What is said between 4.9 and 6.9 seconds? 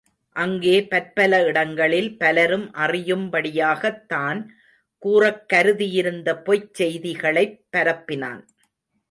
கூறக் கருதியிருந்த பொய்ச்